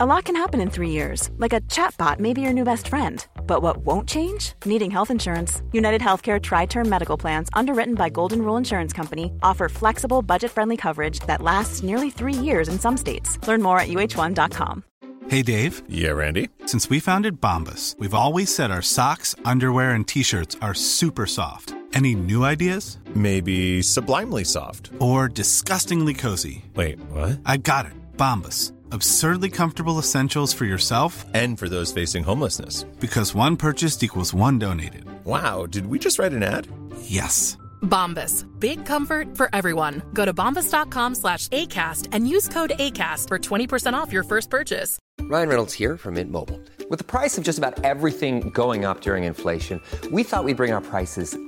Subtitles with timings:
[0.00, 2.86] A lot can happen in three years, like a chatbot may be your new best
[2.86, 3.26] friend.
[3.48, 4.52] But what won't change?
[4.64, 5.60] Needing health insurance.
[5.72, 10.52] United Healthcare Tri Term Medical Plans, underwritten by Golden Rule Insurance Company, offer flexible, budget
[10.52, 13.44] friendly coverage that lasts nearly three years in some states.
[13.48, 14.84] Learn more at uh1.com.
[15.26, 15.82] Hey, Dave.
[15.88, 16.48] Yeah, Randy.
[16.66, 21.26] Since we founded Bombus, we've always said our socks, underwear, and t shirts are super
[21.26, 21.74] soft.
[21.92, 22.98] Any new ideas?
[23.16, 24.90] Maybe sublimely soft.
[25.00, 26.64] Or disgustingly cozy?
[26.76, 27.40] Wait, what?
[27.44, 27.94] I got it.
[28.16, 28.72] Bombus.
[28.90, 32.84] Absurdly comfortable essentials for yourself and for those facing homelessness.
[33.00, 35.04] Because one purchased equals one donated.
[35.24, 36.66] Wow, did we just write an ad?
[37.02, 37.58] Yes.
[37.82, 38.44] Bombas.
[38.58, 40.02] Big comfort for everyone.
[40.14, 44.98] Go to bombas.com slash ACAST and use code ACAST for 20% off your first purchase.
[45.22, 46.60] Ryan Reynolds here from Mint Mobile.
[46.88, 50.72] With the price of just about everything going up during inflation, we thought we'd bring
[50.72, 51.36] our prices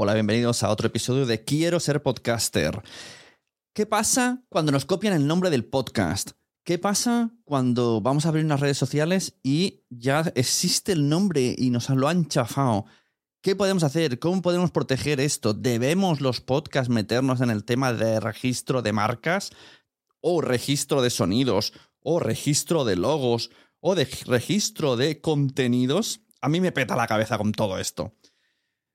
[0.00, 2.84] Hola, bienvenidos a otro episodio de Quiero ser podcaster.
[3.74, 6.30] ¿Qué pasa cuando nos copian el nombre del podcast?
[6.62, 11.70] ¿Qué pasa cuando vamos a abrir unas redes sociales y ya existe el nombre y
[11.70, 12.84] nos lo han chafado?
[13.42, 14.20] ¿Qué podemos hacer?
[14.20, 15.52] ¿Cómo podemos proteger esto?
[15.52, 19.50] ¿Debemos los podcasts meternos en el tema de registro de marcas?
[20.20, 21.72] ¿O registro de sonidos?
[22.04, 23.50] ¿O registro de logos?
[23.80, 26.20] ¿O de registro de contenidos?
[26.40, 28.14] A mí me peta la cabeza con todo esto.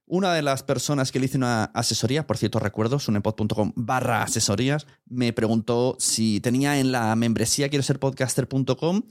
[0.06, 4.86] Una de las personas que le hice una asesoría, por cierto recuerdo, sunepod.com barra asesorías,
[5.06, 9.02] me preguntó si tenía en la membresía quiero ser podcaster.com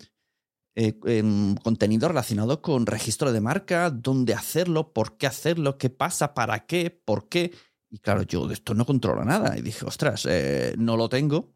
[0.75, 6.33] eh, em, contenido relacionado con registro de marca, dónde hacerlo, por qué hacerlo, qué pasa,
[6.33, 7.51] para qué, por qué.
[7.91, 9.57] Y claro, yo de esto no controlo nada.
[9.57, 11.53] Y dije, ostras, eh, no lo tengo,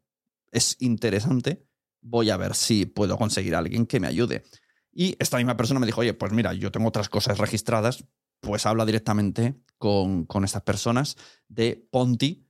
[0.51, 1.65] es interesante,
[2.01, 4.43] voy a ver si puedo conseguir a alguien que me ayude.
[4.91, 8.05] Y esta misma persona me dijo, oye, pues mira, yo tengo otras cosas registradas,
[8.39, 11.17] pues habla directamente con, con estas personas
[11.47, 12.47] de Ponti,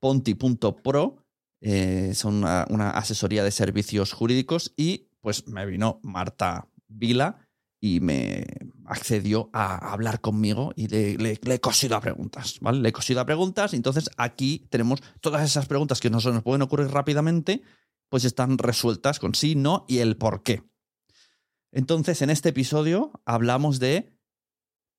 [0.00, 1.24] ponti.pro,
[1.60, 7.48] eh, son una, asesoría de servicios jurídicos y pues me vino Marta Vila
[7.80, 8.44] y me
[8.84, 12.80] accedió a hablar conmigo y le, le, he cosido a preguntas, ¿vale?
[12.80, 16.42] Le he cosido a preguntas entonces aquí tenemos todas esas preguntas que no se nos
[16.42, 17.62] pueden ocurrir rápidamente,
[18.08, 20.62] pues están resueltas con sí, no y el por qué.
[21.72, 24.15] Entonces, en este episodio hablamos de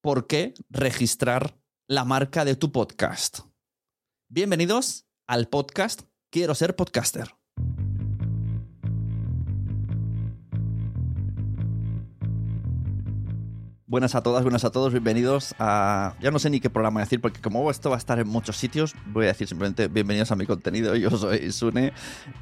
[0.07, 3.39] por qué registrar la marca de tu podcast.
[4.29, 7.35] Bienvenidos al podcast Quiero ser podcaster.
[13.85, 16.15] Buenas a todas, buenas a todos, bienvenidos a...
[16.21, 18.55] Ya no sé ni qué programa decir, porque como esto va a estar en muchos
[18.55, 21.91] sitios, voy a decir simplemente bienvenidos a mi contenido, yo soy Sune,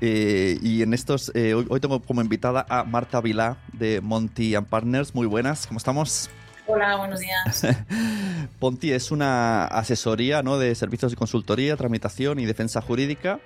[0.02, 4.54] eh, y en estos, eh, hoy, hoy, tengo como invitada a Marta Vilá de Monty
[4.54, 6.30] and Partners, muy buenas, ¿cómo estamos?
[6.68, 7.68] Hola, buenos días.
[8.60, 10.58] Ponti es una asesoría ¿no?
[10.58, 13.40] de servicios de consultoría, tramitación y defensa jurídica.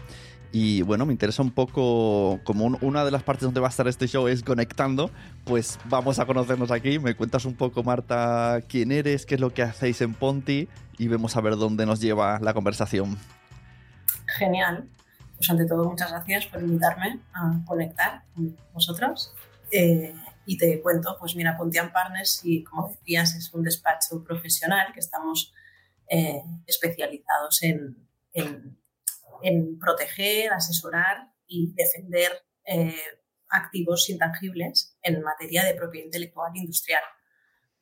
[0.53, 3.69] Y bueno, me interesa un poco, como un, una de las partes donde va a
[3.69, 5.11] estar este show es conectando,
[5.43, 6.97] pues vamos a conocernos aquí.
[6.97, 11.07] Me cuentas un poco, Marta, quién eres, qué es lo que hacéis en Ponti y
[11.07, 13.17] vemos a ver dónde nos lleva la conversación.
[14.37, 14.87] Genial.
[15.35, 19.33] pues ante todo, muchas gracias por invitarme a conectar con vosotros.
[19.71, 20.15] Eh,
[20.49, 24.99] y te cuento, pues mira, Pontian Partners, y como decías, es un despacho profesional que
[24.99, 25.53] estamos
[26.07, 28.09] eh, especializados en,
[29.79, 32.31] proteger, asesorar y defender
[32.65, 32.99] eh,
[33.47, 37.03] activos intangibles en materia de propiedad intelectual industrial.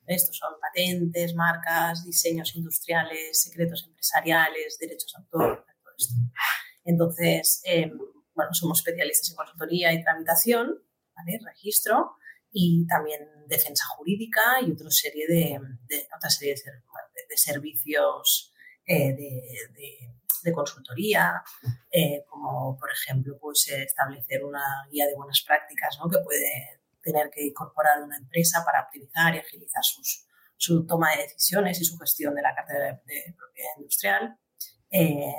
[0.06, 6.14] Estos son patentes, marcas, diseños industriales, secretos empresariales, derechos de autor, todo esto.
[6.84, 7.90] Entonces, eh,
[8.34, 10.82] bueno, somos especialistas en consultoría y tramitación,
[11.16, 11.40] ¿vale?
[11.42, 12.17] registro
[12.52, 15.60] y también defensa jurídica y otra serie de,
[16.16, 18.52] otra serie de, servicios
[18.86, 21.42] eh, de, consultoría,
[21.90, 26.08] eh, como por ejemplo pues, establecer una guía de buenas prácticas ¿no?
[26.08, 31.24] que puede tener que incorporar una empresa para optimizar y agilizar sus, su toma de
[31.24, 34.38] decisiones y su gestión de la cartera de, propiedad industrial.
[34.90, 35.34] Eh,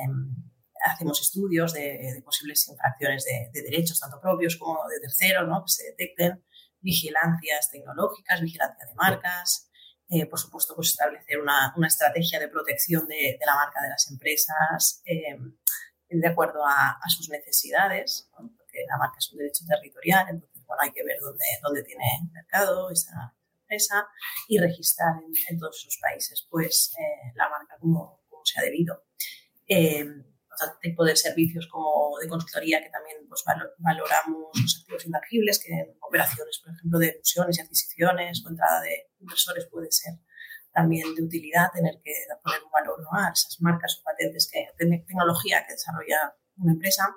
[0.86, 5.64] hacemos estudios de, de posibles infracciones de, de, derechos, tanto propios como de terceros, ¿no?
[5.66, 6.44] que se detecten,
[6.82, 9.70] vigilancias tecnológicas, vigilancia de marcas,
[10.10, 14.10] eh, por supuesto, pues establecer una, una estrategia de protección de, la marca de las
[14.10, 15.38] empresas eh,
[16.10, 20.92] de acuerdo a, sus necesidades, porque la marca es un derecho territorial, entonces bueno, hay
[20.92, 22.04] que ver dónde, dónde tiene
[22.34, 24.08] mercado esa empresa
[24.48, 25.14] y registrar
[25.48, 29.04] en, todos esos países pues, eh, la marca como, se ha debido.
[30.62, 33.44] Otro tipo de servicios como de consultoría que también pues,
[33.78, 38.82] valoramos los activos intangibles, que en operaciones, por ejemplo, de fusiones y adquisiciones o entrada
[38.82, 40.16] de inversores puede ser
[40.72, 42.14] también de utilidad tener que
[42.44, 47.16] poner un valor a esas marcas o patentes, que, tecnología que desarrolla una empresa.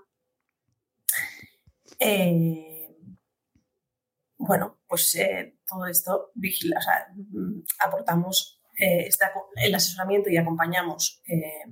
[1.98, 2.96] Eh,
[4.38, 7.06] bueno, pues eh, todo esto vigila, sea,
[7.78, 11.64] aportamos eh, esta, el asesoramiento y acompañamos eh,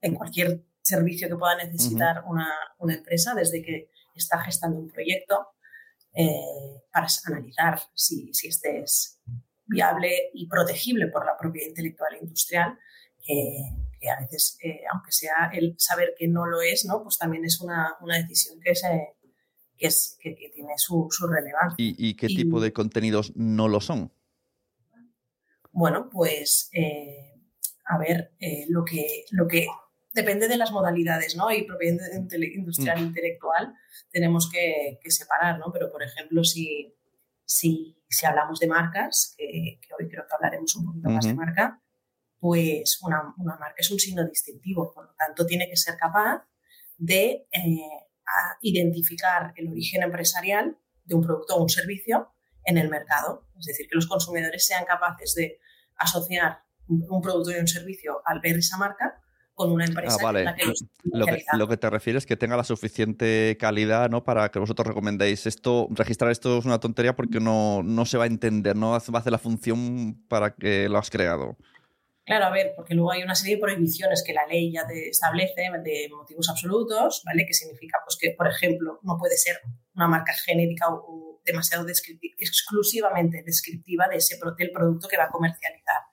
[0.00, 2.30] en cualquier servicio que pueda necesitar uh -huh.
[2.30, 2.48] una,
[2.78, 5.46] una, empresa desde que está gestando un proyecto
[6.14, 9.18] eh, para analizar si, si, este es
[9.64, 12.78] viable y protegible por la propiedad intelectual e industrial,
[13.26, 17.02] eh, que a veces, eh, aunque sea el saber que no lo es, ¿no?
[17.02, 19.14] pues también es una, una decisión que, se,
[19.78, 21.76] que, es, que, que tiene su, su relevancia.
[21.78, 24.12] ¿Y, ¿Y, qué y, tipo de contenidos no lo son?
[25.70, 27.40] Bueno, pues eh,
[27.86, 28.34] a ver,
[28.68, 29.66] lo, que, lo que
[30.12, 31.50] depende de las modalidades, ¿no?
[31.50, 33.04] Y propiedad industrial mm.
[33.04, 33.74] intelectual
[34.10, 35.72] tenemos que, que, separar, ¿no?
[35.72, 36.94] Pero, por ejemplo, si,
[37.44, 41.34] si, si hablamos de marcas, que, que, hoy creo que hablaremos un poquito más de
[41.34, 41.82] marca,
[42.38, 46.44] pues una, una, marca es un signo distintivo, por lo tanto tiene que ser capaz
[46.98, 47.76] de eh,
[48.60, 52.32] identificar el origen empresarial de un producto o un servicio
[52.64, 53.48] en el mercado.
[53.58, 55.58] Es decir, que los consumidores sean capaces de
[55.96, 59.22] asociar un producto y un servicio al ver esa marca
[59.62, 60.40] con una empresa ah, vale.
[60.40, 60.64] en la que
[61.04, 64.24] lo que, lo que te refieres es que tenga la suficiente calidad ¿no?
[64.24, 68.24] para que vosotros recomendéis esto, registrar esto es una tontería porque no, no se va
[68.24, 71.56] a entender, no va a hacer la función para que lo has creado.
[72.24, 75.08] Claro, a ver, porque luego hay una serie de prohibiciones que la ley ya te
[75.08, 77.44] establece de motivos absolutos, ¿vale?
[77.44, 79.56] Que significa pues, que, por ejemplo, no puede ser
[79.96, 85.24] una marca genérica o, o demasiado descriptiva, exclusivamente descriptiva de ese, del producto que va
[85.24, 86.11] a comercializar.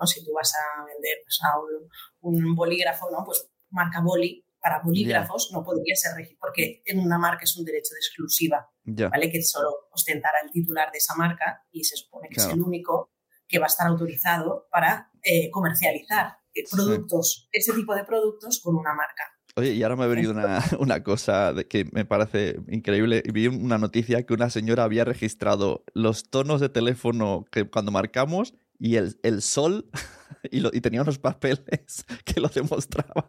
[0.00, 0.06] ¿No?
[0.06, 3.24] Si tú vas a vender pues, a un, un, bolígrafo, ¿no?
[3.24, 5.58] Pues marca boli para bolígrafos yeah.
[5.58, 9.08] no podría ser registrado porque en una marca es un derecho de exclusiva, yeah.
[9.08, 9.30] ¿vale?
[9.30, 12.50] Que solo ostentará el titular de esa marca y se supone que claro.
[12.50, 13.10] es el único
[13.48, 17.58] que va a estar autorizado para eh, comercializar eh, productos, sí.
[17.58, 19.24] ese tipo de productos con una marca.
[19.56, 23.22] Oye, y ahora me ha venido una, una cosa de que me parece increíble.
[23.32, 28.54] Vi una noticia que una señora había registrado los tonos de teléfono que cuando marcamos
[28.80, 29.88] y el, el sol
[30.50, 33.28] y, lo, y, tenía unos papeles que lo demostraban.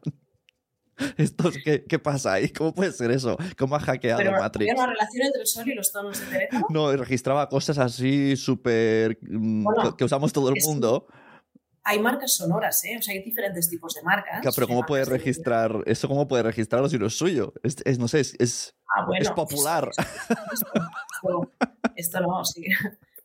[1.17, 2.49] Estos, ¿qué, ¿Qué pasa ahí?
[2.49, 3.35] ¿Cómo puede ser eso?
[3.57, 4.71] ¿Cómo ha hackeado Pero, Matrix?
[4.71, 6.67] ¿Había una relación entre el sol y los tonos de teléfono?
[6.69, 9.17] No, registraba cosas así súper...
[9.21, 11.07] Mm, bueno, que usamos todo el mundo.
[11.83, 12.97] Hay marcas sonoras, ¿eh?
[12.99, 14.41] O sea, hay diferentes tipos de marcas.
[14.41, 15.91] Claro, pero ¿cómo puede registrar de...
[15.91, 16.07] eso?
[16.07, 17.53] ¿Cómo puede registrarlo si no es suyo?
[17.63, 19.89] Es, es no sé, es, es, ah, bueno, es popular.
[19.97, 21.51] Esto, esto,
[21.95, 22.67] esto no, sí.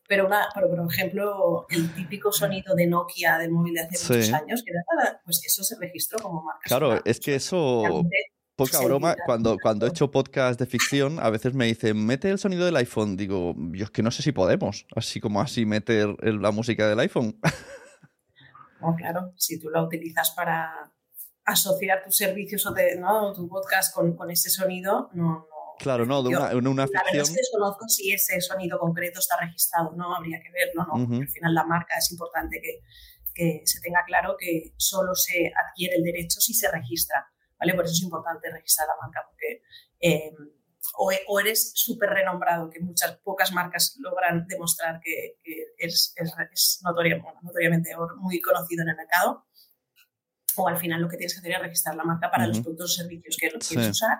[0.07, 4.13] Pero, una, pero, por ejemplo, el típico sonido de Nokia del móvil de hace sí.
[4.13, 6.61] muchos años, que era, pues eso se registró como marca.
[6.63, 7.01] Claro, sonora.
[7.05, 7.83] es que eso...
[8.55, 12.39] Poca broma, cuando, cuando he hecho podcast de ficción, a veces me dicen, mete el
[12.39, 13.15] sonido del iPhone.
[13.15, 16.99] Digo, yo es que no sé si podemos, así como así meter la música del
[16.99, 17.39] iPhone.
[18.79, 20.91] No, claro, si tú la utilizas para
[21.45, 23.33] asociar tus servicios o de, ¿no?
[23.33, 25.46] tu podcast con, con ese sonido, no,
[25.79, 27.03] Claro, no, de una, una, una ficción.
[27.05, 30.85] La verdad es que desconozco si ese sonido concreto está registrado, no, habría que verlo,
[30.87, 31.03] ¿no?
[31.03, 31.21] Uh -huh.
[31.21, 32.81] al final la marca es importante que,
[33.33, 37.27] que, se tenga claro que solo se adquiere el derecho si se registra.
[37.59, 37.73] ¿vale?
[37.73, 39.61] Por eso es importante registrar la marca, porque
[39.99, 40.31] eh,
[40.97, 46.33] o, o, eres súper renombrado, que muchas pocas marcas logran demostrar que, que es, es,
[46.51, 49.45] es notoria, bueno, notoriamente muy conocido en el mercado,
[50.55, 52.49] o al final lo que tienes que hacer es registrar la marca para uh -huh.
[52.49, 53.77] los productos o servicios que quieres sí.
[53.77, 54.17] usar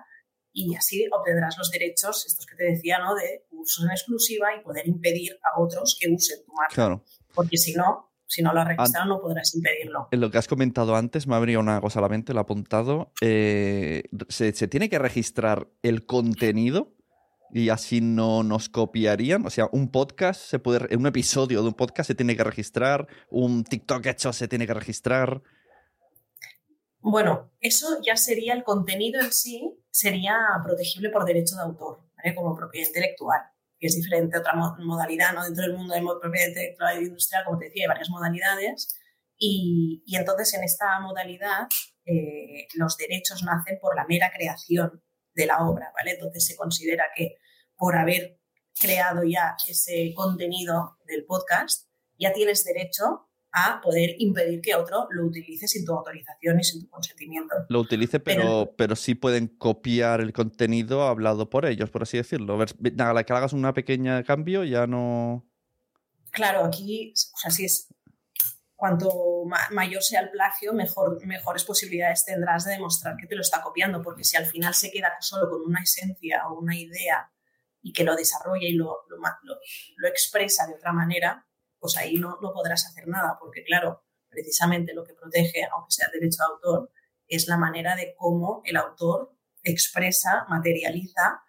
[0.58, 3.14] y así obtendrás los derechos, estos que te decía, ¿no?
[3.14, 6.74] de uso en exclusiva y poder impedir a otros que usen tu marca.
[6.74, 7.04] Claro.
[7.36, 10.08] Porque si no, si no lo has registrado, no podrás impedirlo.
[10.10, 12.40] En lo que has comentado antes, me ha venido una cosa a la mente, lo
[12.40, 13.12] he apuntado.
[13.22, 16.96] Eh, ¿se, ¿se, tiene que registrar el contenido
[17.52, 19.46] y así no nos copiarían?
[19.46, 23.08] O sea, un podcast, se puede, un episodio de un podcast se tiene que registrar,
[23.30, 25.44] un TikTok hecho se tiene que registrar.
[27.00, 32.36] Bueno, eso ya sería el contenido en sí, sería protegible por derecho de autor, ¿vale?
[32.36, 33.42] como propiedad intelectual,
[33.80, 35.44] que es diferente a otra modalidad, ¿no?
[35.44, 38.96] Dentro del mundo de propiedad intelectual y industrial, como te decía, hay varias modalidades,
[39.40, 41.68] y, y entonces en esta modalidad
[42.06, 46.12] eh, los derechos nacen por la mera creación de la obra, ¿vale?
[46.12, 47.38] Entonces se considera que
[47.76, 48.40] por haber
[48.80, 51.88] creado ya ese contenido del podcast,
[52.20, 53.27] ya tienes derecho
[53.58, 57.56] a poder impedir que otro lo utilice sin tu autorización y sin tu consentimiento.
[57.70, 62.18] Lo utilice, pero, pero, pero sí pueden copiar el contenido hablado por ellos, por así
[62.18, 62.58] decirlo.
[63.00, 65.46] A la que hagas un pequeño cambio ya no...
[66.32, 67.88] Claro, aquí, o sea, si es
[68.78, 73.42] cuanto ma mayor sea el plagio, mejor, mejores posibilidades tendrás de demostrar que te lo
[73.42, 77.32] está copiando, porque si al final se queda solo con una esencia o una idea
[77.82, 79.60] y que lo desarrolla y lo, lo, lo,
[79.96, 81.48] lo expresa de otra manera,
[81.80, 86.10] pues ahí no, no, podrás hacer nada, porque claro, precisamente lo que protege, aunque sea
[86.12, 86.92] derecho de autor,
[87.28, 91.42] es la manera de cómo el autor expresa, materializa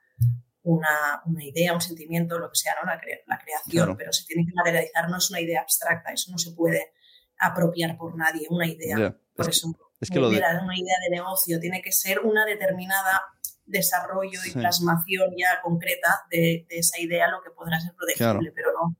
[0.63, 2.91] una, una idea, un sentimiento, lo que sea, ¿no?
[2.91, 3.97] la, cre la creación, claro.
[3.97, 6.93] pero se tiene que materializar, no es una idea abstracta, eso no se puede
[7.39, 8.97] apropiar por nadie, una idea.
[8.97, 9.17] Yeah.
[9.35, 10.37] Por es eso, que, es que lo de...
[10.37, 13.23] una idea de negocio, tiene que ser una determinada
[13.65, 14.59] desarrollo y sí.
[14.59, 18.41] plasmación ya concreta de, de, esa idea, lo que podrá ser protegible, claro.
[18.55, 18.97] pero no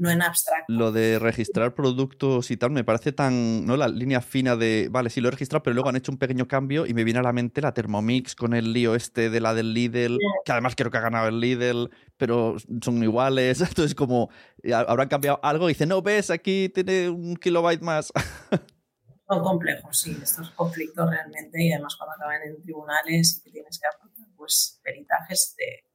[0.00, 0.72] no en abstracto.
[0.72, 3.76] Lo de registrar productos y tal me parece tan, ¿no?
[3.76, 6.48] La línea fina de, vale, sí lo he registrado, pero luego han hecho un pequeño
[6.48, 9.52] cambio y me viene a la mente la Thermomix con el lío este de la
[9.52, 14.30] del Lidl, que además creo que ha ganado el Lidl, pero son iguales, entonces como
[14.74, 18.10] habrán cambiado algo y dicen, no, ves, aquí tiene un kilobyte más.
[19.28, 23.78] Son complejos, sí, estos conflictos realmente y además cuando acaban en tribunales y que tienes
[23.78, 25.89] que aportar pues peritajes de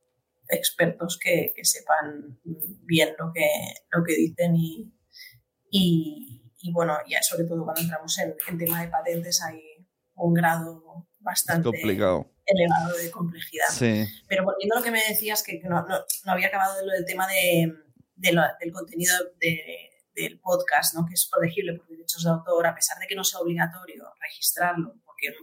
[0.50, 3.48] expertos que, que, sepan bien lo que,
[3.92, 4.94] lo que dicen y,
[5.72, 9.62] y, y, bueno, ya sobre todo cuando entramos en, en tema de patentes hay
[10.16, 12.32] un grado bastante complicado.
[12.46, 13.68] elevado de complejidad.
[13.72, 14.06] Sí.
[14.28, 16.94] Pero volviendo a lo que me decías, que no, no, no había acabado de lo
[16.94, 17.74] del tema de,
[18.16, 21.06] de lo, del contenido de, del podcast, ¿no?
[21.06, 24.96] que es protegible por derechos de autor, a pesar de que no sea obligatorio registrarlo,
[25.04, 25.34] porque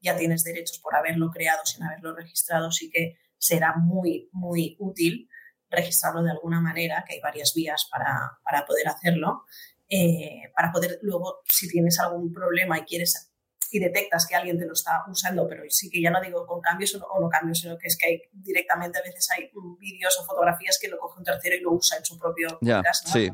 [0.00, 3.16] ya tienes derechos por haberlo creado sin haberlo registrado, sí que
[3.46, 5.28] será muy, muy útil
[5.70, 9.44] registrarlo de alguna manera, que hay varias vías para, para poder hacerlo,
[9.88, 13.32] eh, para poder luego, si tienes algún problema y quieres
[13.70, 16.60] y detectas que alguien te lo está usando, pero sí que ya no digo con
[16.60, 19.50] cambios o no, o no cambios, sino que es que hay, directamente a veces hay
[19.78, 22.76] vídeos o fotografías que lo coge un tercero y lo usa en su propio ya,
[22.76, 23.12] podcast, ¿no?
[23.12, 23.30] Sí,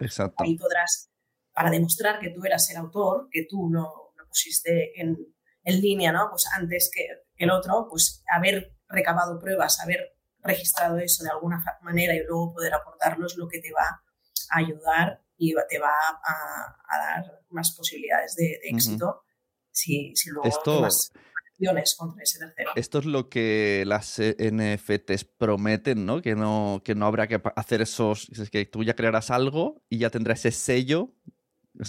[0.00, 0.44] exacto.
[0.44, 1.10] Ahí podrás,
[1.52, 5.16] para demostrar que tú eras el autor, que tú lo, lo pusiste en,
[5.64, 6.28] en, línea, ¿no?
[6.30, 12.14] Pues antes que el otro, pues haber recabado pruebas, haber registrado eso de alguna manera
[12.14, 14.02] y luego poder aportarlo es lo que te va
[14.50, 19.22] a ayudar y te va a, a dar más posibilidades de, de éxito uh -huh.
[19.70, 20.76] si, si, luego Esto...
[20.76, 21.12] tomas
[21.50, 22.70] acciones contra ese tercero.
[22.76, 26.20] Esto es lo que las NFTs prometen, ¿no?
[26.20, 28.28] Que no, que no habrá que hacer esos...
[28.28, 31.14] Es que tú ya crearás algo y ya tendrás ese sello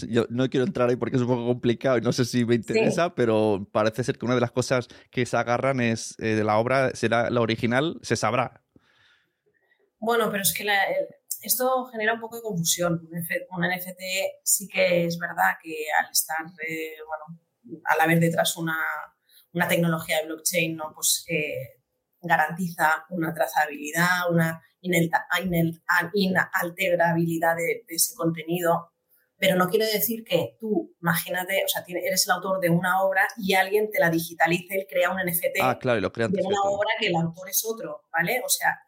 [0.07, 2.55] yo no quiero entrar ahí porque es un poco complicado y no sé si me
[2.55, 3.13] interesa, sí.
[3.15, 6.57] pero parece ser que una de las cosas que se agarran es eh, de la
[6.57, 8.63] obra, será la original, se sabrá.
[9.99, 10.77] Bueno, pero es que la,
[11.41, 13.09] esto genera un poco de confusión.
[13.11, 14.01] Un, NFT
[14.43, 17.25] sí que es verdad que al estar, eh, bueno,
[17.85, 18.77] al haber detrás una,
[19.53, 20.91] una tecnología de blockchain, ¿no?
[20.93, 21.79] pues eh,
[22.21, 28.91] garantiza una trazabilidad, una inalterabilidad de, de ese contenido
[29.39, 33.27] pero no quiere decir que tú, imagínate, o sea, eres el autor de una obra
[33.37, 36.41] y alguien te la digitalice y crea un NFT ah, claro, y lo crean de
[36.43, 38.41] una obra que el autor es otro, ¿vale?
[38.43, 38.79] O sea,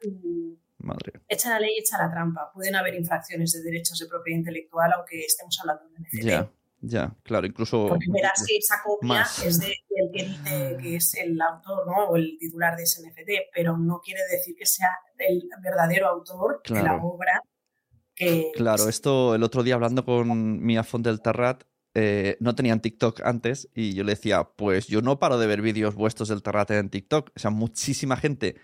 [0.79, 1.22] Madre.
[1.27, 2.51] echa la ley, echa la trampa.
[2.53, 6.24] Pueden haber infracciones de derechos de propiedad intelectual, aunque estemos hablando de un NFT.
[6.24, 6.51] Ya,
[6.82, 7.88] ya, claro, incluso...
[7.88, 9.46] Porque verás que esa copia más.
[9.46, 9.75] es de,
[10.13, 12.10] que dice que es el autor, ¿no?
[12.10, 16.62] O el titular de ese NFT, pero no quiere decir que sea el verdadero autor
[16.63, 16.82] claro.
[16.82, 17.44] de la obra
[18.20, 18.52] que...
[18.54, 21.64] Claro, esto el otro día hablando con Mia del Terrat,
[21.96, 25.64] eh, no tenían TikTok antes y yo le decía, pues yo no paro de ver
[25.64, 27.32] vídeos vuestros del Terrate en TikTok.
[27.36, 28.58] O sea, muchísima gente,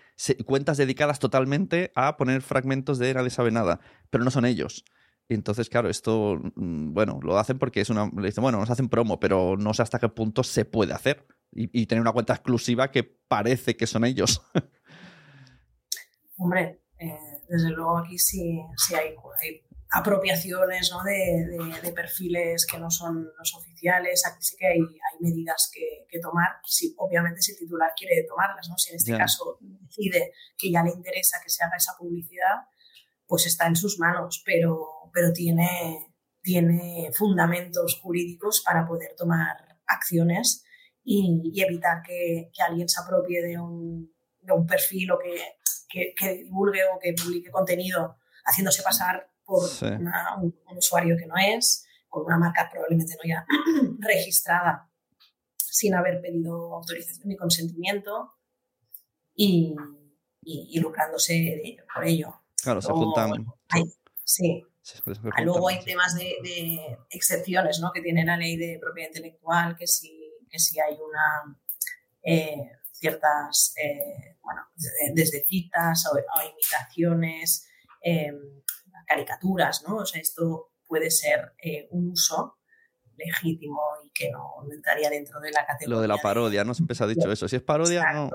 [0.44, 4.84] cuentas dedicadas totalmente a poner fragmentos de Nadie sabe nada, pero no son ellos.
[5.28, 8.08] Y entonces, claro, esto, mm, bueno, lo hacen porque es una.
[8.16, 11.26] Le dicen, bueno, nos hacen promo, pero no sé hasta qué punto se puede hacer.
[11.52, 14.42] Y, tener una cuenta exclusiva que parece que son ellos.
[16.36, 17.16] Hombre, eh,
[17.48, 19.14] desde luego aquí sí, sí hay,
[19.90, 21.02] apropiaciones ¿no?
[21.04, 24.26] de, de, perfiles que no son los oficiales.
[24.26, 26.60] Aquí sí que hay, hay medidas que, que, tomar.
[26.64, 28.76] Si, obviamente, si el titular quiere tomarlas, ¿no?
[28.76, 32.66] si en este caso decide que ya le interesa que se haga esa publicidad,
[33.26, 36.12] pues está en sus manos, pero, pero tiene,
[36.42, 40.64] tiene fundamentos jurídicos para poder tomar acciones
[41.04, 45.36] y, evitar que, que, alguien se apropie de un, de un perfil o que,
[45.88, 46.14] que,
[46.44, 52.38] divulgue o que publique contenido haciéndose pasar por un, usuario que no es, con una
[52.38, 53.46] marca probablemente no ya
[54.00, 54.90] registrada
[55.58, 58.32] sin haber pedido autorización ni consentimiento
[59.34, 59.74] y,
[60.42, 62.34] y, lucrándose por ello.
[62.62, 63.46] Claro, se juntan.
[64.24, 64.64] sí.
[65.42, 67.90] Luego hay temas de, excepciones ¿no?
[67.92, 71.58] que tiene la ley de propiedad intelectual, que si, que si hay una
[72.22, 74.62] eh, ciertas, eh, bueno,
[75.14, 77.68] desde citas o, imitaciones,
[78.00, 78.62] em,
[79.06, 79.96] caricaturas, ¿no?
[79.98, 82.58] O sea, esto puede ser eh, un uso
[83.16, 85.96] legítimo y que no entraría dentro de la categoría.
[85.96, 86.74] Lo de la parodia, ¿no?
[86.74, 87.48] Siempre se ha dicho eso.
[87.48, 88.30] Si es parodia, no.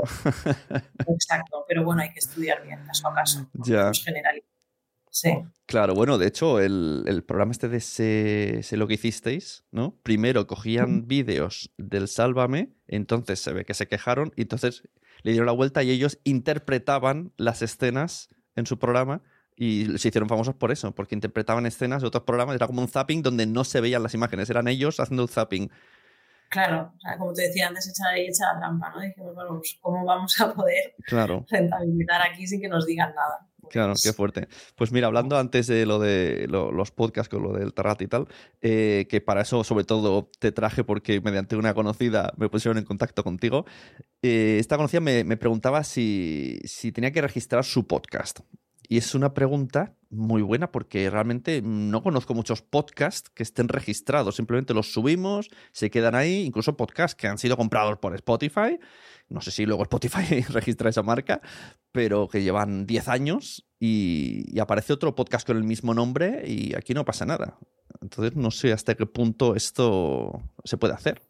[1.07, 3.49] Exacto, pero bueno, hay que estudiar bien caso a caso.
[3.53, 3.91] Ya.
[5.11, 5.29] Sí.
[5.65, 9.97] Claro, bueno, de hecho, el, programa este de sé, lo que hicisteis, ¿no?
[10.03, 14.87] Primero cogían vídeos del Sálvame, entonces se ve que se quejaron, y entonces
[15.23, 19.21] le dieron la vuelta y ellos interpretaban las escenas en su programa
[19.55, 22.87] y se hicieron famosos por eso, porque interpretaban escenas de otros programas, era como un
[22.87, 25.69] zapping donde no se veían las imágenes, eran ellos haciendo un zapping.
[26.49, 29.01] Claro, como te decía antes, echar ahí echa la trampa, ¿no?
[29.01, 30.95] Dijimos, bueno, pues, ¿cómo vamos a poder
[31.49, 33.47] rentabilizar aquí sin que nos digan nada?
[33.71, 34.49] Claro, qué fuerte.
[34.75, 38.27] Pues mira, hablando antes de lo de los podcasts con lo del Tarrat y tal,
[38.61, 42.83] eh, que para eso sobre todo te traje porque mediante una conocida me pusieron en
[42.83, 43.65] contacto contigo.
[44.21, 48.41] Eh, esta conocida me, me preguntaba si, si, tenía que registrar su podcast.
[48.91, 54.35] Y es una pregunta muy buena porque realmente no conozco muchos podcasts que estén registrados.
[54.35, 58.77] Simplemente los subimos, se quedan ahí, incluso podcasts que han sido comprados por Spotify.
[59.29, 61.39] No sé si luego Spotify registra esa marca,
[61.93, 66.93] pero que llevan 10 años y, aparece otro podcast con el mismo nombre y aquí
[66.93, 67.57] no pasa nada.
[68.01, 71.21] Entonces no sé hasta qué punto esto se puede hacer.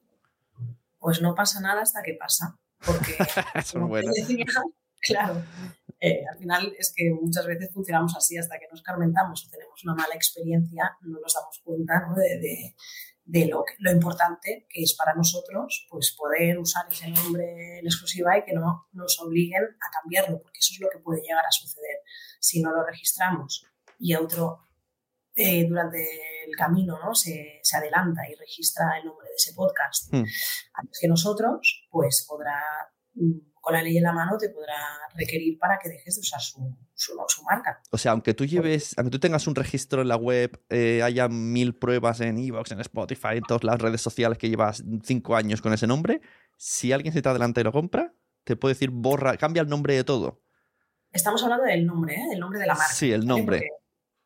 [0.97, 2.57] Pues no pasa nada hasta que pasa.
[2.83, 3.17] Porque,
[5.01, 5.43] claro,
[5.99, 9.83] eh, al final es que muchas veces funcionamos así hasta que nos escarmentamos o tenemos
[9.83, 11.93] una mala experiencia, no nos damos cuenta
[13.25, 18.37] de, lo, lo, importante que es para nosotros pues poder usar ese nombre en exclusiva
[18.37, 21.51] y que no nos obliguen a cambiarlo, porque eso es lo que puede llegar a
[21.51, 21.97] suceder
[22.39, 23.65] si no lo registramos
[23.99, 24.67] y otro
[25.35, 26.03] eh, durante
[26.45, 27.15] el camino ¿no?
[27.15, 30.25] se, se, adelanta y registra el nombre de ese podcast hmm.
[30.73, 32.61] antes que nosotros, pues podrá
[33.13, 34.75] mm, con la ley en la mano te podrá
[35.13, 37.81] requerir para que dejes de usar su, su, marca.
[37.91, 41.29] O sea, aunque tú lleves, aunque tú tengas un registro en la web, eh, haya
[41.29, 45.61] mil pruebas en Evox, en Spotify, en todas las redes sociales que llevas cinco años
[45.61, 46.21] con ese nombre,
[46.57, 49.95] si alguien se te adelanta y lo compra, te puede decir borra, cambia el nombre
[49.95, 50.41] de todo.
[51.11, 52.29] Estamos hablando del nombre, ¿eh?
[52.29, 52.93] del nombre de la marca.
[52.93, 53.61] Sí, el nombre.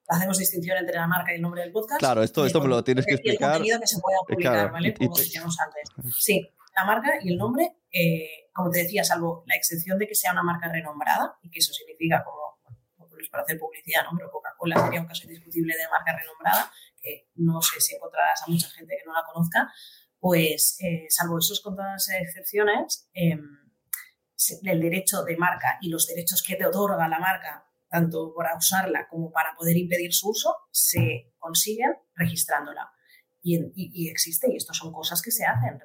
[0.07, 1.99] hacemos distinción entre la marca y el nombre del podcast.
[1.99, 3.51] Claro, esto, esto me lo tienes que explicar.
[3.51, 4.93] el contenido que se pueda publicar, ¿vale?
[4.93, 6.15] Como decíamos antes.
[6.17, 10.15] Sí, la marca y el nombre eh, como te decía, salvo la excepción de que
[10.15, 14.17] sea una marca renombrada, y que eso significa como, bueno, pues para hacer publicidad, ¿no?
[14.17, 18.51] Pero Coca-Cola sería un caso indiscutible de marca renombrada, que no sé si encontrarás a
[18.51, 19.71] mucha gente que no la conozca,
[20.19, 23.39] pues eh, salvo esos contadas excepciones, eh,
[24.63, 29.07] el derecho de marca y los derechos que te otorga la marca, tanto para usarla
[29.09, 32.91] como para poder impedir su uso, se consiguen registrándola.
[33.41, 35.79] Y, y, y existe, y esto son cosas que se hacen.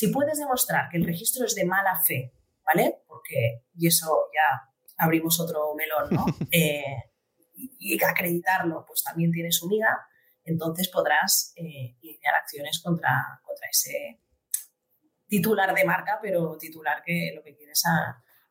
[0.00, 2.32] Si puedes demostrar que el registro es de mala fe,
[2.64, 3.02] ¿vale?
[3.06, 6.24] Porque, y eso ya abrimos otro melón, ¿no?
[6.50, 7.04] Eh,
[7.78, 10.00] y, acreditarlo, pues también tiene su miga,
[10.42, 14.22] entonces podrás eh, iniciar acciones contra, contra ese
[15.28, 17.92] titular de marca, pero titular que lo que quieres es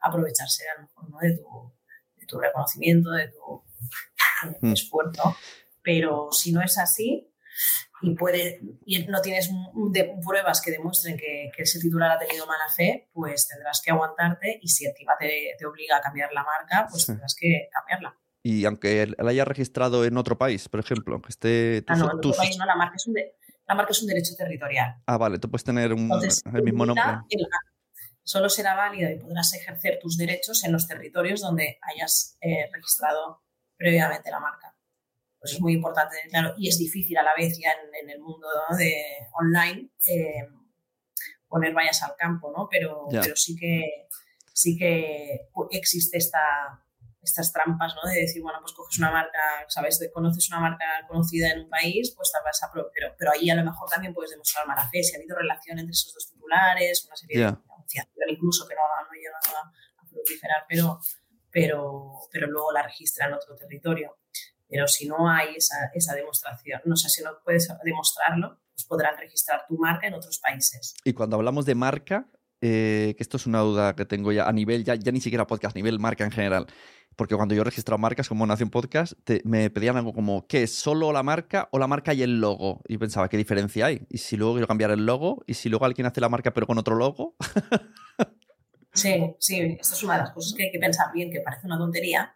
[0.01, 1.17] aprovecharse a lo mejor ¿no?
[1.17, 1.73] de, tu,
[2.15, 3.63] de, tu, reconocimiento, de tu
[4.61, 4.73] mm.
[4.73, 5.35] esfuerzo.
[5.81, 7.33] Pero si no es así,
[8.01, 9.49] y, puede, y no tienes
[10.25, 14.67] pruebas que demuestren que, ese titular ha tenido mala fe, pues tendrás que aguantarte y
[14.67, 18.15] si encima te, te obliga a cambiar la marca, pues tendrás que cambiarla.
[18.41, 21.83] Y aunque él haya registrado en otro país, por ejemplo, que esté...
[21.87, 23.15] ah, no, en otro país no, la marca es un,
[23.67, 24.95] La marca es un derecho territorial.
[25.05, 27.03] Ah, vale, tú puedes tener un, Entonces, el mismo nombre.
[28.23, 33.43] solo será válido y podrás ejercer tus derechos en los territorios donde hayas eh, registrado
[33.75, 34.73] previamente la marca.
[35.39, 38.09] Pues es muy importante, tener claro, y es difícil a la vez ya en, en
[38.09, 38.75] el mundo ¿no?
[38.77, 38.93] de
[39.33, 40.47] online eh,
[41.47, 42.67] poner vallas al campo, ¿no?
[42.69, 44.07] Pero, pero sí que
[44.53, 46.39] sí que existe esta,
[47.21, 48.09] estas trampas, ¿no?
[48.11, 49.97] De decir, bueno, pues coges una marca, ¿sabes?
[49.99, 52.69] De- conoces una marca conocida en un país, pues te vas a...
[52.73, 55.79] Pero, pero ahí a lo mejor también puedes demostrar mala fe, si ha habido relación
[55.79, 59.59] entre esos dos titulares, una serie de denunciación incluso que no, no a,
[60.01, 60.99] a proliferar, pero,
[61.49, 64.17] pero, pero luego la registra en otro territorio.
[64.69, 69.17] Pero si no hay esa, esa demostración, no sé, si no puedes demostrarlo, pues podrán
[69.17, 70.93] registrar tu marca en otros países.
[71.03, 72.27] Y cuando hablamos de marca,
[72.61, 75.47] eh, que esto es una duda que tengo ya a nivel, ya, ya ni siquiera
[75.47, 76.67] podcast, a nivel marca en general.
[77.15, 80.63] Porque cuando yo he registrado marcas como Nación Podcast, te- me pedían algo como, ¿qué
[80.63, 82.81] es solo la marca o la marca y el logo?
[82.87, 84.05] Y pensaba, ¿qué diferencia hay?
[84.09, 86.65] Y si luego quiero cambiar el logo, y si luego alguien hace la marca pero
[86.67, 87.35] con otro logo,
[88.93, 91.67] Sí, sí, esta es una de las cosas que hay que pensar bien, que parece
[91.67, 92.33] una tontería,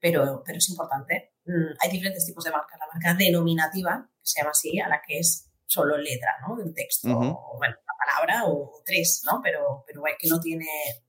[0.00, 1.34] pero, pero es importante.
[1.44, 2.78] Mm, hay diferentes tipos de marcas.
[2.78, 6.54] La marca denominativa, que se llama así, a la que es solo letra, ¿no?
[6.54, 7.24] Un texto, Ujú.
[7.24, 9.40] o, bueno, una palabra o tres, ¿no?
[9.42, 10.66] Pero, pero que no tiene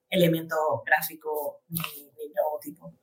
[0.10, 2.94] elemento gráfico ni, ni logotipo.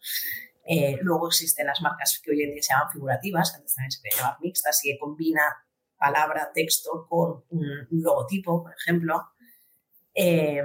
[0.66, 3.90] Eh, luego existen las marcas que hoy en día se llaman figurativas, que antes también
[3.90, 5.42] se podían llamar mixtas, y que combina
[5.97, 9.31] palabra, texto con un, un logotipo, por ejemplo.
[10.14, 10.62] Eh,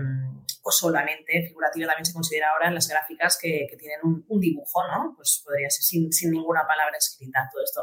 [0.62, 4.40] o solamente figurativa también se considera ahora en las gráficas que, que tienen un, un
[4.40, 5.14] dibujo, ¿no?
[5.16, 7.82] Pues podría ser sin, sin ninguna palabra escrita, todo esto.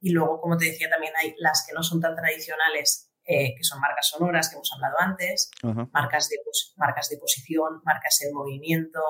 [0.00, 3.64] Y luego, como te decía, también hay las que no son tan tradicionales, eh, que
[3.64, 5.88] son marcas sonoras, que hemos hablado antes, Ajá.
[5.92, 9.00] marcas de, pos- marcas de posición, marcas en movimiento,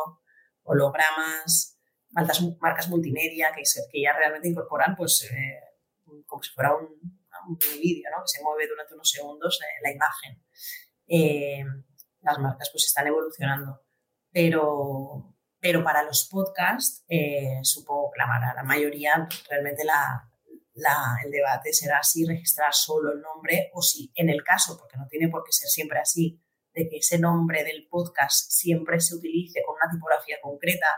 [0.62, 1.78] hologramas,
[2.10, 5.60] marcas, marcas multimedia que, se- que ya realmente incorporan pues eh,
[6.26, 6.86] como si fuera un,
[7.48, 8.22] un vídeo, ¿no?
[8.22, 10.42] que se mueve durante unos segundos eh, la imagen.
[12.26, 13.82] Las marcas pues están evolucionando,
[14.32, 20.30] pero, pero para los podcasts eh, supongo que la, la mayoría realmente la,
[20.74, 24.96] la- el debate será si registrar solo el nombre o si en el caso, porque
[24.98, 26.42] no tiene por qué ser siempre así,
[26.74, 30.88] de que ese nombre del podcast siempre se utilice con una tipografía concreta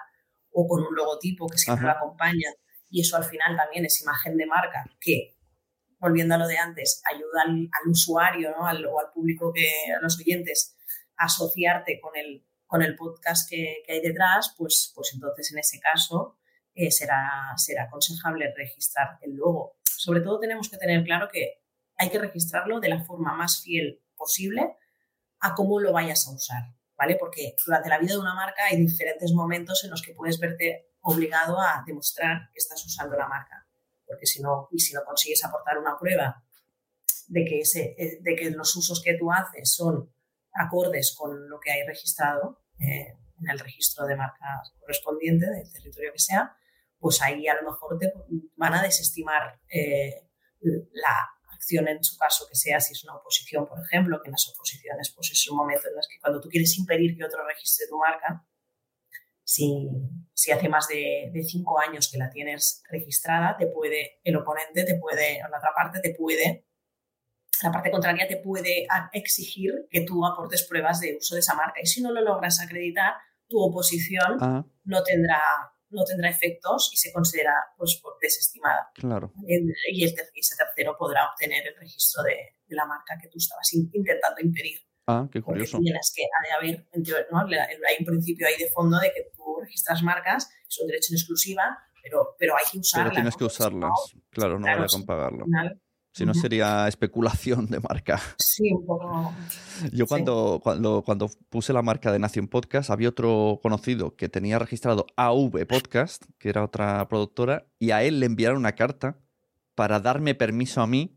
[0.51, 1.99] o con un logotipo que siempre Ajá.
[2.01, 2.51] lo acompaña
[2.91, 5.37] y eso al final también es imagen de marca que
[6.01, 8.67] volviendo a lo de antes ayuda al, al usuario ¿no?
[8.67, 10.77] al, o al público que a los oyentes
[11.19, 15.81] asociarte con el con el podcast que, que hay detrás pues pues entonces en ese
[15.81, 16.39] caso
[16.75, 21.63] eh, será será aconsejable registrar el logo sobre todo tenemos que tener claro que
[21.99, 24.77] hay que registrarlo de la forma más fiel posible
[25.41, 26.63] a cómo lo vayas a usar,
[26.97, 27.17] ¿vale?
[27.17, 30.91] Porque durante la vida de una marca hay diferentes momentos en los que puedes verte
[31.01, 33.67] obligado a demostrar que estás usando la marca.
[34.07, 36.43] Porque si no, y si no consigues aportar una prueba
[37.27, 40.13] de que, eh, de que los usos que tú haces son
[40.59, 46.13] acordes con lo que hay registrado eh, en el registro de marca correspondiente del territorio
[46.13, 46.57] que sea,
[46.99, 48.13] pues ahí a lo mejor te
[48.57, 50.29] van a desestimar eh,
[50.61, 54.33] la acción en su caso que sea si es una oposición, por ejemplo, que en
[54.33, 57.47] las oposiciones pues es un momento en el que cuando tú quieres impedir que otro
[57.47, 58.45] registre tu marca,
[59.45, 59.89] si,
[60.35, 64.85] si hace más de, de, cinco años que la tienes registrada, te puede, el oponente
[64.85, 66.68] te puede, o la otra parte te puede,
[67.63, 71.81] la parte contraria te puede exigir que tú aportes pruebas de uso de esa marca.
[71.83, 73.15] Y si no lo logras acreditar,
[73.49, 75.41] tu oposición Ah, no tendrá
[75.91, 78.91] no tendrá efectos y se considera pues, por desestimada.
[78.95, 79.33] claro.
[79.47, 83.39] Y el ter- ese tercero podrá obtener el registro de, de la marca que tú
[83.39, 84.81] estabas in- intentando impedir.
[85.07, 85.79] Ah, qué Porque curioso.
[85.79, 86.87] tienes que haber,
[87.33, 87.39] ¿no?
[87.41, 91.17] Hay un principio ahí de fondo de que tú registras marcas, es un derecho en
[91.17, 93.09] exclusiva, pero, pero hay que usarlas.
[93.09, 93.39] Pero tienes ¿no?
[93.39, 93.93] que Porque usarlas.
[94.29, 95.39] Claro, no claro, vale con pagarlo.
[95.39, 98.21] al final, Si no sería especulación de marca.
[98.39, 99.33] sí, un poco.
[99.93, 100.09] Yo Sí.
[100.09, 105.07] cuando, cuando, cuando puse la marca de Nación Podcast, había otro conocido que tenía registrado
[105.17, 109.19] AV Podcast, que era otra productora, y a él le enviaron una carta
[109.77, 111.15] para darme permiso a mí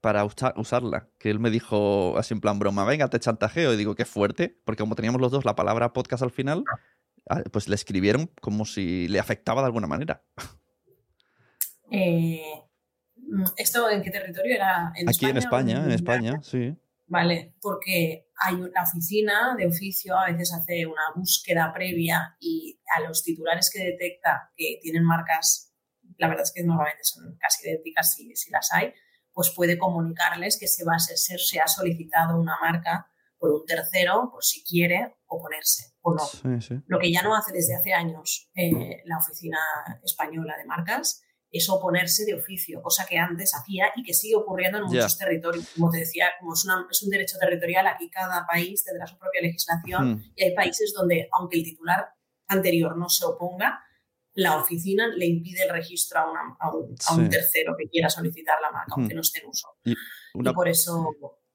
[0.00, 1.08] para usa- usarla.
[1.18, 3.72] Que él me dijo así en plan broma, venga, te chantajeo.
[3.74, 6.62] Y digo, qué fuerte, porque como teníamos los dos la palabra podcast al final,
[7.28, 10.22] ah, pues le escribieron como si le afectaba de alguna manera.
[11.90, 12.42] Eh,
[13.56, 14.92] ¿Esto en qué territorio era?
[14.96, 16.76] ¿En Aquí en España en España, sí.
[17.06, 23.00] Vale, porque hay una oficina de oficio, a veces hace una búsqueda previa y a
[23.00, 25.72] los titulares que detecta que tienen marcas,
[26.18, 28.92] la verdad es que normalmente son casi idénticas si, si las hay,
[29.32, 33.64] pues puede comunicarles que se, va a ser, se ha solicitado una marca por un
[33.64, 36.24] tercero, por si quiere oponerse o no.
[36.24, 36.74] Sí, sí.
[36.86, 39.58] Lo que ya no hace desde hace años eh, la oficina
[40.02, 44.78] española de marcas es oponerse de oficio, cosa que antes hacía y que sigue ocurriendo
[44.78, 45.68] en muchos territorios.
[45.74, 49.40] Como te decía, como es, es, un derecho territorial, aquí cada país tendrá su propia
[49.42, 50.32] legislación Hmm.
[50.36, 52.08] y hay países donde, aunque el titular
[52.48, 53.80] anterior no se oponga,
[54.34, 58.08] la oficina le impide el registro a, una- a un, a un tercero que quiera
[58.08, 59.16] solicitar la marca, aunque Hmm.
[59.16, 59.68] no esté en uso.
[59.84, 59.94] Y
[60.34, 61.10] una, Y por eso,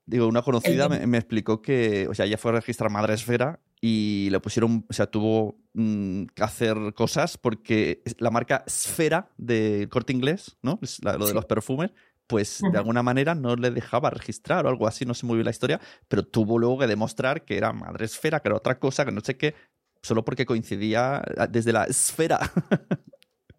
[0.05, 3.13] digo, una conocida el- me, me explicó que, o sea, ella fue a registrar Madre
[3.13, 9.29] Esfera y le pusieron, o sea, tuvo mm, que hacer cosas porque la marca Esfera
[9.37, 10.79] de Corte Inglés, ¿no?
[11.01, 11.35] La- lo de Sí.
[11.35, 11.91] los perfumes,
[12.25, 15.43] pues de alguna manera no le dejaba registrar o algo así, no sé muy bien
[15.45, 19.03] la historia, pero tuvo luego que demostrar que era Madre Esfera, que era otra cosa,
[19.03, 19.53] que no sé qué,
[20.01, 22.39] solo porque coincidía desde la esfera.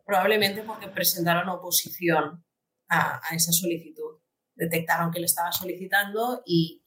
[0.06, 2.42] probablemente porque presentaron oposición
[2.88, 4.20] a, a esa solicitud.
[4.56, 6.82] Detectaron que le estaba solicitando y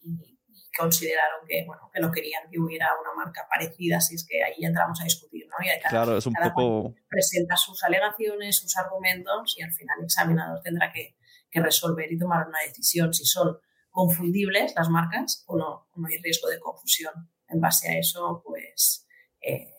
[0.77, 4.63] consideraron que, bueno, que no querían que hubiera una marca parecida, así es que ahí
[4.63, 5.55] entramos a discutir, ¿no?
[5.65, 6.93] Y cada- claro, es un cada poco...
[7.09, 11.17] presenta sus alegaciones, sus argumentos y al final el examinador tendrá que,
[11.49, 13.57] que resolver y tomar una decisión si son
[13.89, 17.13] confundibles las marcas o no, no hay riesgo de confusión.
[17.49, 19.07] En base a eso, pues
[19.41, 19.73] eh,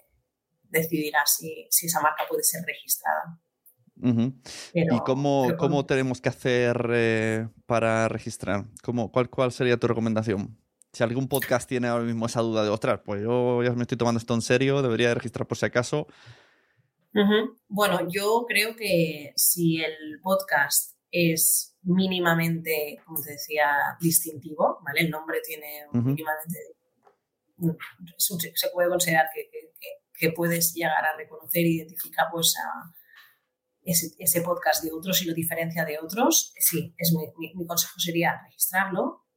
[0.65, 3.41] decidirá si, si esa marca puede ser registrada.
[4.01, 8.65] Pero- ¿Y cómo, pero cómo tenemos que hacer eh, para registrar?
[8.83, 10.57] ¿Cómo, cuál, ¿Cuál sería tu recomendación?
[10.99, 13.97] Si algún podcast tiene ahora mismo esa duda de, ostras, pues yo ya me estoy
[13.97, 16.09] tomando esto en serio, debería de registrar por si acaso.
[17.69, 23.69] Bueno, yo creo que si el podcast es mínimamente, como te decía,
[24.01, 25.03] distintivo, ¿vale?
[25.03, 26.59] El nombre tiene mínimamente...
[27.59, 27.79] un-
[28.17, 32.93] se puede considerar que, que- que- que puedes llegar a reconocer e identificar pues, a
[33.85, 36.53] ese, ese podcast de otros y lo diferencia de otros.
[36.59, 39.28] Sí, es mi, mi- mi consejo sería registrarlo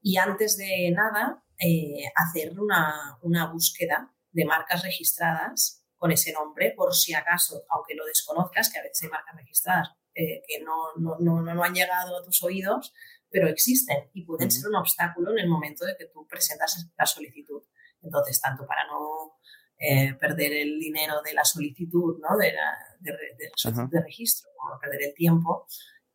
[0.00, 6.74] y antes de nada eh, hacer una, una búsqueda de marcas registradas con ese nombre
[6.76, 10.94] por si acaso, aunque lo desconozcas, que a veces hay marcas registradas eh, que no,
[10.96, 12.92] no, no, no han llegado a tus oídos,
[13.30, 14.56] pero existen y pueden Ujú.
[14.56, 17.62] ser un obstáculo en el momento de que tú presentas la solicitud.
[18.02, 19.38] Entonces, tanto para no
[19.78, 22.36] eh, perder el dinero de la solicitud, ¿no?
[22.36, 25.66] de, la, de, de de registro, como perder el tiempo,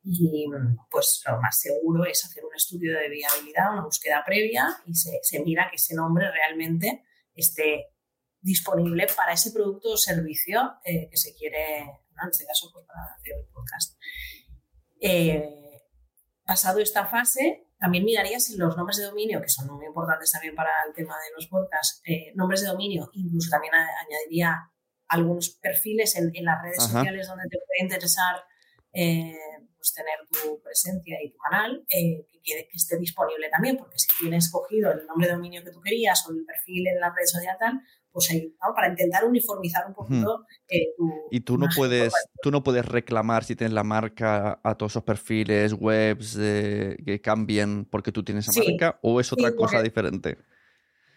[0.04, 0.46] y
[0.90, 5.20] pues lo más seguro es hacer un estudio de viabilidad, una búsqueda previa y se,
[5.24, 7.88] se mira que ese nombre realmente esté
[8.42, 11.84] disponible para ese producto o servicio eh, que se quiere,
[12.16, 12.24] ¿no?
[12.24, 13.98] en este caso, pues para hacer el podcast.
[15.02, 15.44] Eh,
[16.46, 20.56] pasado esta fase, también miraría si los nombres de dominio, que son muy importantes también
[20.56, 24.72] para el tema de los podcasts, eh, nombres de dominio, incluso también a- añadiría
[25.08, 26.90] algunos perfiles en, en las redes Ajá.
[27.00, 28.44] sociales donde te puede interesar
[28.94, 29.36] eh,
[29.80, 34.08] pues tener tu presencia y tu canal, eh, que, que esté disponible también, porque si
[34.20, 37.26] tienes cogido el nombre de dominio que tú querías o el perfil en la red
[37.26, 37.80] social tal,
[38.12, 38.74] pues ahí, ¿no?
[38.76, 42.12] para intentar uniformizar un poquito eh, tu Y tú no puedes,
[42.42, 47.22] tú no puedes reclamar si tienes la marca a todos esos perfiles, webs eh, que
[47.22, 48.72] cambien porque tú tienes esa Sí.
[48.72, 50.38] marca, o es otra Sí, cosa porque- diferente.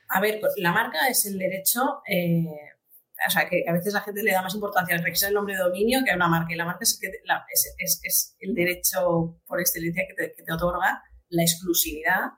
[0.09, 2.45] A ver, pues, la marca es el derecho, eh,
[3.27, 5.55] o sea, que a veces la gente le da más importancia al registrar el nombre
[5.55, 6.53] de dominio que a una marca.
[6.53, 10.33] Y la marca sí que la- es, es- es el derecho por excelencia que te,
[10.35, 12.33] que te otorga la exclusividad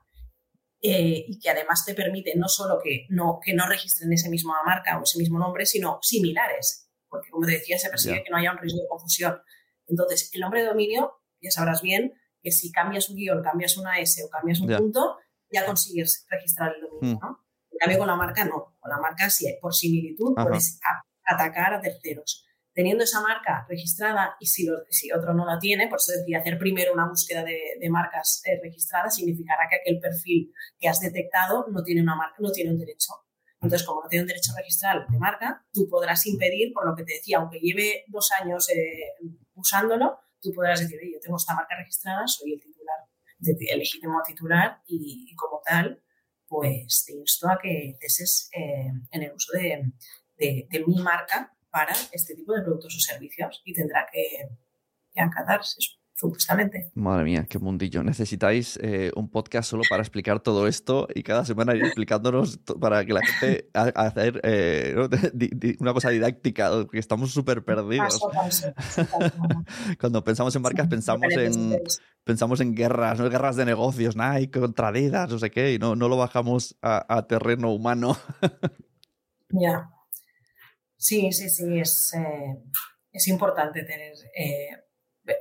[0.82, 4.54] eh, y que además te permite no solo que no, que no registren esa misma
[4.66, 6.90] marca o ese mismo nombre, sino similares.
[7.08, 8.22] Porque, como te decía, se persigue Ya.
[8.24, 9.40] que no haya un riesgo de confusión.
[9.86, 13.98] Entonces, el nombre de dominio, ya sabrás bien que si cambias un guion, cambias una
[13.98, 14.78] S o cambias un Ya.
[14.78, 15.16] punto,
[15.50, 17.20] ya consigues registrar el dominio, Mm.
[17.20, 17.46] ¿no?
[17.70, 18.73] En cambio, con la marca no.
[18.84, 20.46] Con la marca, sí, por similitud, Ajá.
[20.46, 20.78] puedes
[21.24, 22.44] atacar a terceros.
[22.74, 26.40] Teniendo esa marca registrada y si, lo- si otro no la tiene, por eso decía
[26.40, 31.00] hacer primero una búsqueda de, de marcas eh, registradas, significará que aquel perfil que has
[31.00, 33.12] detectado no tiene una marca, no tiene un derecho.
[33.62, 37.04] Entonces, como no tiene un derecho registral de marca, tú podrás impedir, por lo que
[37.04, 39.14] te decía, aunque lleve dos años eh,
[39.54, 42.98] usándolo, tú podrás decir, "Oye, yo tengo esta marca registrada, soy el titular,
[43.40, 46.03] el legítimo titular y, y como tal,
[46.54, 49.92] pues te insto a que ceses eh, en el uso de,
[50.38, 54.24] de- mi marca para este tipo de productos o servicios y tendrá que,
[55.12, 55.80] que acatarse,
[56.14, 56.90] supuestamente.
[56.94, 58.02] Madre mía, qué mundillo.
[58.02, 63.04] Necesitáis eh, un podcast solo para explicar todo esto y cada semana ir explicándonos para
[63.04, 64.94] que la gente ha- hacer eh,
[65.80, 68.20] una cosa didáctica, porque estamos súper perdidos.
[68.20, 69.32] Paso paso, paso.
[70.00, 74.60] Cuando pensamos en marcas pensamos Diferentes en, pensamos en guerras, no guerras de negocios, Nike
[74.60, 78.16] contra Adidas, no sé qué, y no, no lo bajamos a, a terreno humano.
[79.50, 79.88] Ya.
[80.96, 82.62] Sí, sí, sí, es, eh,
[83.12, 84.12] es importante tener,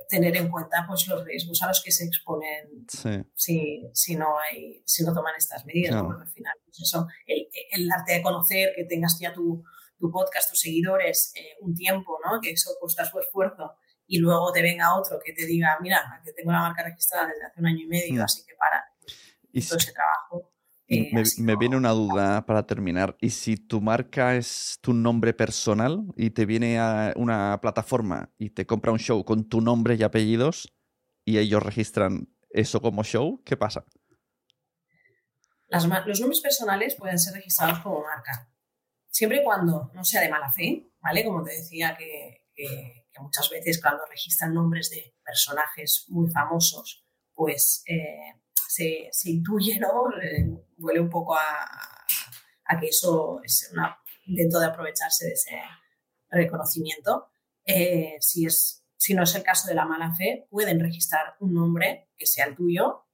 [0.08, 3.10] tener en cuenta pues, los riesgos a los que se exponen Sí.
[3.34, 6.02] si, si, no, hay, si no toman estas medidas.
[6.02, 9.62] Porque al final, pues eso, el, el darte a conocer, que tengas ya tu,
[9.98, 12.40] tu podcast, tus seguidores, eh, un tiempo, ¿no?
[12.40, 13.74] que eso cuesta su esfuerzo,
[14.06, 17.44] y luego te venga otro que te diga, mira, que tengo la marca registrada desde
[17.46, 18.24] hace un año y medio, Mm.
[18.24, 18.84] así que para.
[19.52, 20.52] Y todo ese trabajo.
[20.88, 23.16] Eh, me, viene una duda para terminar.
[23.20, 28.50] ¿Y si tu marca es tu nombre personal y te viene a una plataforma y
[28.50, 30.74] te compra un show con tu nombre y apellidos
[31.24, 33.84] y ellos registran eso como show, qué pasa?
[35.68, 38.48] Las los nombres personales pueden ser registrados como marca,
[39.08, 41.24] siempre y cuando no sea de mala fe, ¿vale?
[41.24, 47.06] Como te decía, que, que- que muchas veces cuando registran nombres de personajes muy famosos,
[47.32, 48.42] pues eh,
[48.74, 49.88] se, se intuye, ¿no?
[50.78, 51.42] Huele un poco a,
[52.64, 53.84] a que eso es un
[54.26, 55.60] intento de aprovecharse de ese
[56.28, 57.28] reconocimiento.
[57.64, 61.54] Eh, si, es, si no es el caso de la mala fe, pueden registrar un
[61.54, 63.06] nombre que sea el tuyo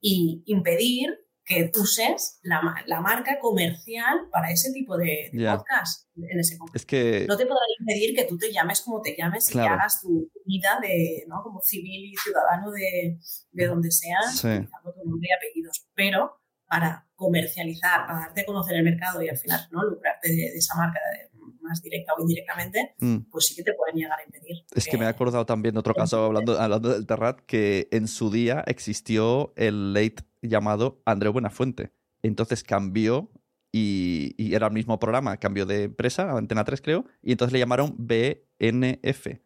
[0.00, 6.08] y impedir que uses la, la marca comercial para ese tipo de, podcast.
[6.16, 6.56] En ese.
[6.72, 9.60] Es que No te podrán impedir que tú te llames como te llames y que
[9.60, 11.42] hagas tu vida de, ¿no?
[11.42, 13.18] como civil y ciudadano de,
[13.52, 14.48] de donde seas, Sí.
[14.48, 15.86] utilizando tu nombre y apellidos.
[15.94, 20.36] Pero para comercializar, para darte a conocer el mercado y al final no lucrarte de,
[20.36, 21.33] de esa marca de-
[21.64, 23.16] más directa o indirectamente, Mm.
[23.30, 24.64] pues sí que te pueden llegar a impedir.
[24.74, 28.06] Es que me he acordado también de otro caso, hablando, hablando del Terrat, que en
[28.06, 31.90] su día existió el late llamado Andreu Buenafuente.
[32.22, 33.30] Entonces cambió
[33.72, 37.58] y, y era el mismo programa, cambió de empresa, Antena 3 creo, y entonces le
[37.58, 39.40] llamaron BNF,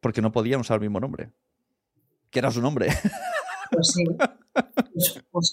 [0.00, 1.30] porque no podían usar el mismo nombre.
[2.30, 2.88] Que era su nombre.
[3.70, 4.04] Pues sí.
[4.92, 5.52] Pues, pues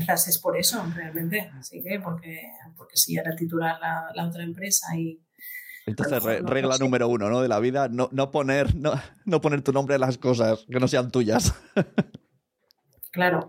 [0.00, 1.50] quizás es por eso, realmente.
[1.58, 5.20] Así que, porque, porque si era titular la, la otra empresa y.
[5.86, 7.42] Entonces, no, regla no número uno ¿no?
[7.42, 10.80] de la vida, no, no, poner, no, no poner tu nombre en las cosas que
[10.80, 11.54] no sean tuyas.
[13.12, 13.48] Claro,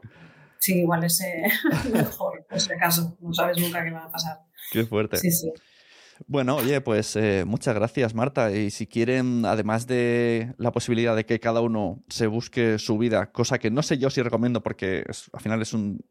[0.59, 1.41] sí, igual es eh,
[1.91, 3.17] mejor, por si acaso.
[3.19, 4.37] No sabes nunca qué va a pasar.
[4.71, 5.17] Qué fuerte.
[5.17, 5.51] Sí, sí.
[6.27, 8.51] Bueno, oye, pues eh, muchas gracias, Marta.
[8.51, 13.31] Y si quieren, además de la posibilidad de que cada uno se busque su vida,
[13.31, 16.05] cosa que no sé yo si recomiendo porque es- al final es un...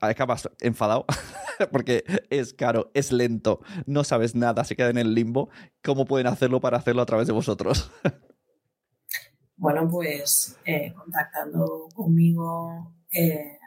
[0.00, 1.06] Acabas enfadado
[1.72, 5.50] porque es caro, es lento, no sabes nada, se queda en el limbo.
[5.82, 7.90] ¿Cómo pueden hacerlo para hacerlo a través de vosotros?
[9.60, 13.58] Bueno, pues eh, contactando conmigo, eh,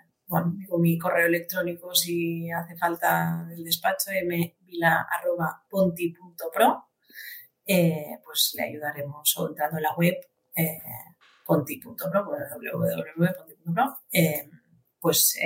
[0.53, 6.86] digo mi correo electrónico si hace falta del despacho, mvila.ponti.pro,
[7.65, 10.15] eh, pues le ayudaremos o entrando en la web
[10.55, 10.81] eh,
[11.45, 13.97] ponti.pro, www.ponti.pro,
[15.01, 15.38] pues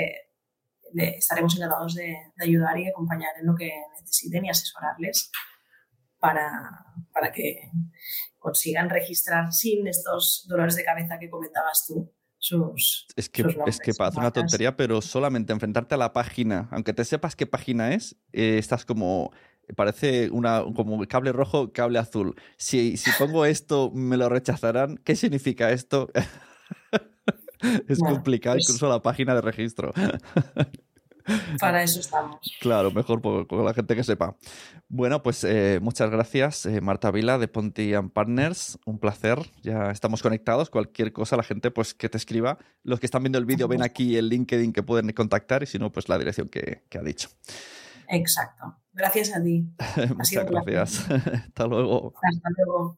[0.96, 5.30] le estaremos encantados de, de ayudar y acompañar en lo que necesiten y asesorarles
[6.20, 7.70] para, para que
[8.40, 13.58] consigan registrar sin estos dolores de cabeza que comentabas tú sus, Es que, sus es
[13.58, 17.36] nombres, que sus parece una tontería, pero solamente enfrentarte a la página, aunque te sepas
[17.36, 19.32] qué página es, eh, estás como.
[19.76, 22.36] Parece una, como cable rojo, cable azul.
[22.56, 24.98] Si, si pongo esto, me lo rechazarán.
[24.98, 26.12] ¿Qué significa esto?
[27.88, 29.92] es Bueno, complicado pues- incluso la página de registro.
[31.60, 32.40] Para eso estamos.
[32.60, 34.36] Claro, mejor por, con la gente que sepa.
[34.88, 38.78] Bueno, pues eh, muchas gracias, eh, Marta Vila de Ponti and Partners.
[38.86, 39.40] Un placer.
[39.62, 40.70] Ya estamos conectados.
[40.70, 42.58] Cualquier cosa, la gente pues que te escriba.
[42.84, 45.80] Los que están viendo el vídeo ven aquí el LinkedIn que pueden contactar y si
[45.80, 47.30] no, pues la dirección que, que ha dicho.
[48.08, 48.78] Exacto.
[48.94, 49.68] Gracias a ti.
[50.16, 51.10] muchas gracias.
[51.10, 52.14] Hasta luego.
[52.22, 52.98] Hasta luego.